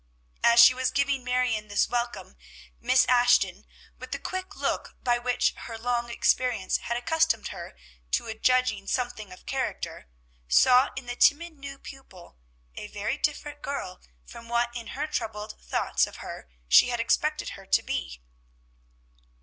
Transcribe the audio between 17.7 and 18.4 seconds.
be.